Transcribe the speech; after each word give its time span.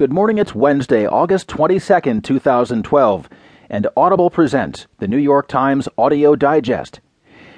Good 0.00 0.14
morning, 0.14 0.38
it's 0.38 0.54
Wednesday, 0.54 1.06
August 1.06 1.46
22nd, 1.48 2.24
2012, 2.24 3.28
and 3.68 3.86
Audible 3.94 4.30
presents 4.30 4.86
the 4.96 5.06
New 5.06 5.18
York 5.18 5.46
Times 5.46 5.90
Audio 5.98 6.34
Digest. 6.34 7.00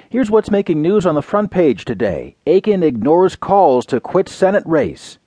Here's 0.09 0.29
what's 0.29 0.51
making 0.51 0.81
news 0.81 1.05
on 1.05 1.15
the 1.15 1.21
front 1.21 1.51
page 1.51 1.85
today 1.85 2.35
Akin 2.45 2.83
ignores 2.83 3.37
calls 3.37 3.85
to 3.85 4.01
quit 4.01 4.27
Senate 4.27 4.65
race. 4.65 5.19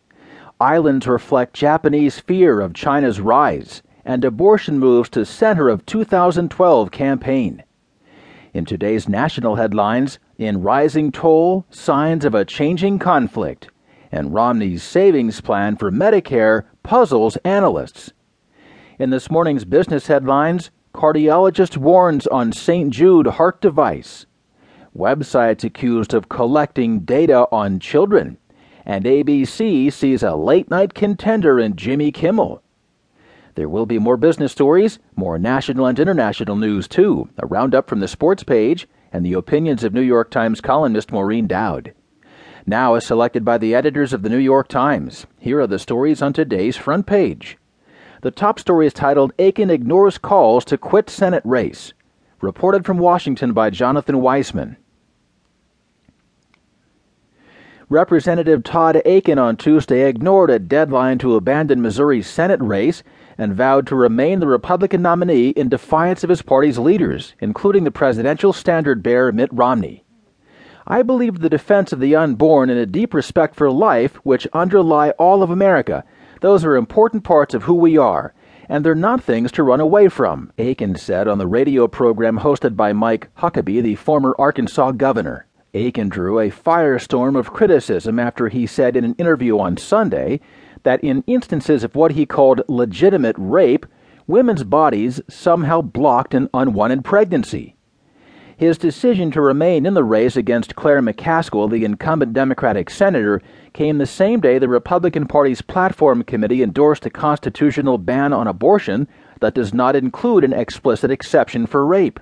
Islands 0.61 1.07
reflect 1.07 1.55
Japanese 1.55 2.21
fear 2.21 2.61
of 2.61 2.75
China's 2.75 3.19
rise, 3.19 3.83
and 4.05 4.23
abortion 4.23 4.79
moves 4.79 5.09
to 5.09 5.25
center 5.25 5.71
of 5.71 5.87
2012 5.87 6.91
campaign. 6.91 7.65
In 8.53 8.67
today's 8.67 9.09
national 9.09 9.55
headlines, 9.55 10.19
in 10.37 10.61
rising 10.61 11.11
toll, 11.11 11.65
signs 11.71 12.27
of 12.27 12.35
a 12.35 12.45
changing 12.45 12.99
conflict 12.99 13.71
and 14.13 14.33
Romney's 14.33 14.83
savings 14.83 15.41
plan 15.41 15.77
for 15.77 15.91
Medicare 15.91 16.65
puzzles 16.87 17.37
analysts. 17.39 18.13
In 19.01 19.11
this 19.11 19.29
morning's 19.29 19.65
business 19.65 20.07
headlines, 20.07 20.71
cardiologist 20.95 21.77
warns 21.77 22.29
on 22.29 22.53
St. 22.53 22.91
Jude 22.91 23.27
heart 23.27 23.61
device. 23.61 24.25
Websites 24.97 25.65
accused 25.65 26.15
of 26.15 26.29
collecting 26.29 27.01
data 27.01 27.49
on 27.51 27.81
children. 27.81 28.39
And 28.85 29.05
ABC 29.05 29.93
sees 29.93 30.23
a 30.23 30.37
late 30.37 30.71
night 30.71 30.95
contender 30.95 31.59
in 31.59 31.75
Jimmy 31.75 32.13
Kimmel. 32.13 32.63
There 33.57 33.69
will 33.69 33.87
be 33.87 33.99
more 33.99 34.17
business 34.17 34.53
stories, 34.53 35.01
more 35.17 35.41
national 35.41 35.87
and 35.87 35.99
international 35.99 36.55
news, 36.55 36.87
too, 36.87 37.29
a 37.39 37.49
roundup 37.49 37.89
from 37.89 37.99
the 37.99 38.07
sports 38.07 38.45
page, 38.45 38.87
and 39.13 39.27
the 39.27 39.33
opinions 39.33 39.83
of 39.83 39.93
New 39.93 40.03
York 40.03 40.31
Times 40.31 40.61
columnist 40.61 41.11
Maureen 41.11 41.49
Dowd 41.49 41.95
now 42.67 42.95
as 42.95 43.07
selected 43.07 43.45
by 43.45 43.59
the 43.59 43.75
editors 43.75 44.13
of 44.13 44.23
the 44.23 44.29
New 44.29 44.39
York 44.39 44.69
Times. 44.69 45.27
Here 45.39 45.61
are 45.61 45.67
the 45.67 45.79
stories 45.79 46.21
on 46.21 46.33
today's 46.33 46.77
front 46.77 47.07
page. 47.07 47.57
The 48.23 48.31
top 48.31 48.59
story 48.59 48.87
is 48.87 48.93
titled 48.93 49.33
Akin 49.39 49.71
Ignores 49.71 50.19
Calls 50.19 50.65
to 50.67 50.77
Quit 50.77 51.09
Senate 51.09 51.43
Race. 51.45 51.93
Reported 52.41 52.85
from 52.85 52.99
Washington 52.99 53.53
by 53.53 53.71
Jonathan 53.71 54.17
Weisman. 54.17 54.77
Representative 57.89 58.65
Todd 58.65 59.01
Akin 59.07 59.39
on 59.39 59.57
Tuesday 59.57 60.09
ignored 60.09 60.51
a 60.51 60.59
deadline 60.59 61.19
to 61.19 61.37
abandon 61.37 61.81
Missouri's 61.81 62.27
Senate 62.27 62.61
race 62.61 63.05
and 63.39 63.55
vowed 63.55 63.87
to 63.87 63.95
remain 63.95 64.41
the 64.41 64.49
Republican 64.49 65.03
nominee 65.03 65.51
in 65.51 65.69
defiance 65.69 66.25
of 66.25 66.31
his 66.31 66.43
party's 66.43 66.79
leaders, 66.79 67.35
including 67.39 67.85
the 67.85 67.93
presidential 67.93 68.53
standard 68.53 69.05
bearer 69.05 69.31
Mitt 69.31 69.51
Romney. 69.53 70.06
I 70.89 71.03
believe 71.03 71.41
the 71.41 71.51
defense 71.51 71.93
of 71.93 71.99
the 71.99 72.15
unborn 72.15 72.71
and 72.71 72.79
a 72.79 72.87
deep 72.87 73.13
respect 73.13 73.57
for 73.57 73.69
life 73.71 74.15
which 74.25 74.47
underlie 74.53 75.11
all 75.19 75.43
of 75.43 75.51
America. 75.51 76.05
Those 76.43 76.65
are 76.65 76.77
important 76.77 77.25
parts 77.25 77.55
of 77.55 77.65
who 77.65 77.75
we 77.75 77.99
are, 77.99 78.35
and 78.69 78.85
they're 78.85 78.95
not 78.95 79.21
things 79.21 79.51
to 79.53 79.65
run 79.65 79.81
away 79.81 80.09
from, 80.09 80.53
Akin 80.59 80.95
said 80.95 81.27
on 81.27 81.39
the 81.39 81.47
radio 81.49 81.89
program 81.89 82.39
hosted 82.39 82.77
by 82.77 82.93
Mike 82.93 83.29
Huckabee, 83.39 83.83
the 83.83 83.97
former 83.97 84.37
Arkansas 84.39 84.93
governor. 84.93 85.47
Akin 85.75 86.09
drew 86.09 86.39
a 86.39 86.51
firestorm 86.51 87.37
of 87.37 87.53
criticism 87.53 88.21
after 88.21 88.49
he 88.49 88.65
said 88.65 88.97
in 88.97 89.05
an 89.05 89.17
interview 89.19 89.59
on 89.59 89.77
Sunday 89.77 90.41
that 90.85 91.03
in 91.03 91.25
instances 91.27 91.83
of 91.83 91.97
what 91.97 92.13
he 92.13 92.25
called 92.27 92.63
legitimate 92.69 93.35
rape, 93.39 93.87
women's 94.29 94.63
bodies 94.63 95.21
somehow 95.29 95.81
blocked 95.81 96.33
an 96.33 96.49
unwanted 96.55 97.05
pregnancy. 97.05 97.76
His 98.59 98.79
decision 98.79 99.31
to 99.33 99.43
remain 99.43 99.85
in 99.85 99.93
the 99.93 100.03
race 100.03 100.35
against 100.35 100.77
Claire 100.77 101.03
McCaskill, 101.03 101.71
the 101.71 101.85
incumbent 101.85 102.33
Democratic 102.33 102.89
senator, 102.89 103.43
came 103.75 103.99
the 103.99 104.07
same 104.07 104.41
day 104.41 104.59
the 104.59 104.67
Republican 104.67 105.27
Party's 105.27 105.61
platform 105.61 106.23
committee 106.23 106.63
endorsed 106.63 107.05
a 107.05 107.11
constitutional 107.11 107.99
ban 107.99 108.33
on 108.33 108.47
abortion 108.47 109.09
that 109.41 109.55
does 109.55 109.75
not 109.75 109.95
include 109.95 110.43
an 110.43 110.55
explicit 110.55 111.11
exception 111.11 111.67
for 111.67 111.85
rape. 111.85 112.19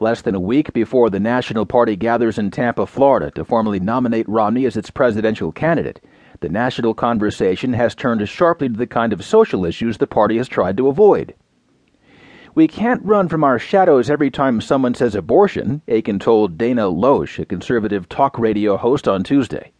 Less 0.00 0.22
than 0.22 0.34
a 0.34 0.40
week 0.40 0.72
before 0.72 1.08
the 1.08 1.20
National 1.20 1.64
Party 1.64 1.94
gathers 1.94 2.36
in 2.36 2.50
Tampa, 2.50 2.84
Florida 2.84 3.30
to 3.32 3.44
formally 3.44 3.78
nominate 3.78 4.28
Romney 4.28 4.66
as 4.66 4.76
its 4.76 4.90
presidential 4.90 5.52
candidate, 5.52 6.00
the 6.40 6.48
national 6.48 6.94
conversation 6.94 7.74
has 7.74 7.94
turned 7.94 8.28
sharply 8.28 8.68
to 8.68 8.76
the 8.76 8.88
kind 8.88 9.12
of 9.12 9.24
social 9.24 9.64
issues 9.64 9.98
the 9.98 10.06
party 10.08 10.36
has 10.36 10.48
tried 10.48 10.76
to 10.78 10.88
avoid. 10.88 11.32
We 12.54 12.66
can't 12.66 13.04
run 13.04 13.28
from 13.28 13.44
our 13.44 13.58
shadows 13.58 14.08
every 14.08 14.30
time 14.30 14.60
someone 14.60 14.94
says 14.94 15.14
abortion, 15.14 15.82
Akin 15.86 16.18
told 16.18 16.56
Dana 16.56 16.90
Loesch, 16.90 17.38
a 17.38 17.44
conservative 17.44 18.08
talk 18.08 18.38
radio 18.38 18.76
host, 18.76 19.06
on 19.06 19.22
Tuesday. 19.22 19.72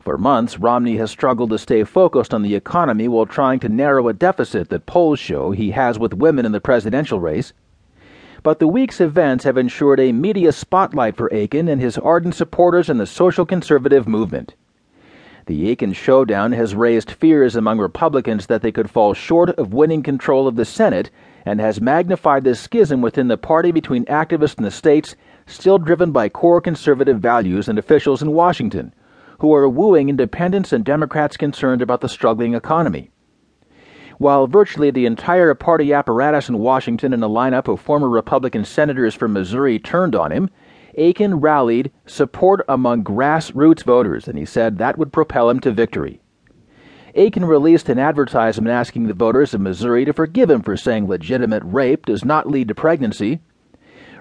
For 0.00 0.16
months, 0.16 0.58
Romney 0.58 0.96
has 0.96 1.10
struggled 1.10 1.50
to 1.50 1.58
stay 1.58 1.84
focused 1.84 2.32
on 2.32 2.42
the 2.42 2.54
economy 2.54 3.08
while 3.08 3.26
trying 3.26 3.60
to 3.60 3.68
narrow 3.68 4.08
a 4.08 4.14
deficit 4.14 4.70
that 4.70 4.86
polls 4.86 5.18
show 5.18 5.50
he 5.50 5.72
has 5.72 5.98
with 5.98 6.14
women 6.14 6.46
in 6.46 6.52
the 6.52 6.60
presidential 6.60 7.20
race. 7.20 7.52
But 8.42 8.60
the 8.60 8.68
week's 8.68 9.00
events 9.00 9.44
have 9.44 9.58
ensured 9.58 10.00
a 10.00 10.12
media 10.12 10.52
spotlight 10.52 11.16
for 11.16 11.26
Akin 11.28 11.68
and 11.68 11.80
his 11.80 11.98
ardent 11.98 12.34
supporters 12.34 12.88
in 12.88 12.96
the 12.96 13.06
social 13.06 13.44
conservative 13.44 14.08
movement. 14.08 14.54
The 15.50 15.72
Akin 15.72 15.92
showdown 15.94 16.52
has 16.52 16.76
raised 16.76 17.10
fears 17.10 17.56
among 17.56 17.80
Republicans 17.80 18.46
that 18.46 18.62
they 18.62 18.70
could 18.70 18.88
fall 18.88 19.14
short 19.14 19.50
of 19.58 19.74
winning 19.74 20.04
control 20.04 20.46
of 20.46 20.54
the 20.54 20.64
Senate 20.64 21.10
and 21.44 21.60
has 21.60 21.80
magnified 21.80 22.44
the 22.44 22.54
schism 22.54 23.02
within 23.02 23.26
the 23.26 23.36
party 23.36 23.72
between 23.72 24.04
activists 24.04 24.58
in 24.58 24.62
the 24.62 24.70
states 24.70 25.16
still 25.46 25.78
driven 25.78 26.12
by 26.12 26.28
core 26.28 26.60
conservative 26.60 27.18
values 27.18 27.68
and 27.68 27.80
officials 27.80 28.22
in 28.22 28.30
Washington, 28.30 28.94
who 29.40 29.52
are 29.52 29.68
wooing 29.68 30.08
independents 30.08 30.72
and 30.72 30.84
Democrats 30.84 31.36
concerned 31.36 31.82
about 31.82 32.00
the 32.00 32.08
struggling 32.08 32.54
economy. 32.54 33.10
While 34.18 34.46
virtually 34.46 34.92
the 34.92 35.06
entire 35.06 35.52
party 35.54 35.92
apparatus 35.92 36.48
in 36.48 36.60
Washington 36.60 37.12
and 37.12 37.24
a 37.24 37.26
lineup 37.26 37.66
of 37.66 37.80
former 37.80 38.08
Republican 38.08 38.64
senators 38.64 39.16
from 39.16 39.32
Missouri 39.32 39.80
turned 39.80 40.14
on 40.14 40.30
him, 40.30 40.48
Akin 40.96 41.36
rallied 41.36 41.90
support 42.06 42.64
among 42.68 43.04
grassroots 43.04 43.82
voters, 43.82 44.26
and 44.26 44.38
he 44.38 44.44
said 44.44 44.78
that 44.78 44.98
would 44.98 45.12
propel 45.12 45.50
him 45.50 45.60
to 45.60 45.70
victory. 45.70 46.20
Akin 47.14 47.44
released 47.44 47.88
an 47.88 47.98
advertisement 47.98 48.70
asking 48.70 49.06
the 49.06 49.14
voters 49.14 49.52
of 49.52 49.60
Missouri 49.60 50.04
to 50.04 50.12
forgive 50.12 50.50
him 50.50 50.62
for 50.62 50.76
saying 50.76 51.08
legitimate 51.08 51.62
rape 51.64 52.06
does 52.06 52.24
not 52.24 52.48
lead 52.48 52.68
to 52.68 52.74
pregnancy. 52.74 53.40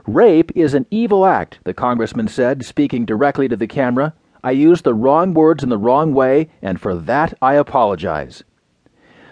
Rape 0.07 0.51
is 0.55 0.73
an 0.73 0.87
evil 0.89 1.25
act, 1.25 1.59
the 1.65 1.73
congressman 1.73 2.27
said, 2.27 2.65
speaking 2.65 3.05
directly 3.05 3.47
to 3.47 3.55
the 3.55 3.67
camera. 3.67 4.13
I 4.43 4.51
used 4.51 4.85
the 4.85 4.93
wrong 4.93 5.33
words 5.33 5.63
in 5.63 5.69
the 5.69 5.77
wrong 5.77 6.13
way, 6.13 6.49
and 6.61 6.79
for 6.79 6.95
that 6.95 7.33
I 7.41 7.55
apologize. 7.55 8.43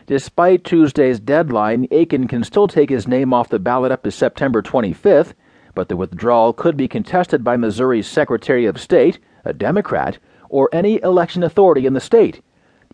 Despite 0.06 0.64
Tuesday's 0.64 1.20
deadline, 1.20 1.88
Akin 1.92 2.28
can 2.28 2.44
still 2.44 2.68
take 2.68 2.90
his 2.90 3.08
name 3.08 3.34
off 3.34 3.50
the 3.50 3.60
ballot 3.60 3.92
up 3.92 4.04
to 4.04 4.12
September 4.12 4.62
25th, 4.62 5.34
but 5.78 5.90
the 5.90 5.96
withdrawal 5.96 6.54
could 6.54 6.76
be 6.76 6.88
contested 6.88 7.44
by 7.44 7.56
Missouri's 7.56 8.08
Secretary 8.08 8.66
of 8.66 8.82
State, 8.82 9.20
a 9.46 9.54
Democrat, 9.54 10.18
or 10.50 10.70
any 10.74 11.00
election 11.04 11.44
authority 11.44 11.86
in 11.86 11.94
the 11.94 12.02
state 12.02 12.42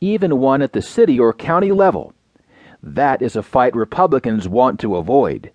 even 0.03 0.37
one 0.37 0.61
at 0.61 0.73
the 0.73 0.81
city 0.81 1.17
or 1.17 1.31
county 1.31 1.71
level. 1.71 2.13
That 2.81 3.21
is 3.21 3.37
a 3.37 3.43
fight 3.43 3.73
Republicans 3.73 4.49
want 4.49 4.81
to 4.81 4.97
avoid. 4.97 5.51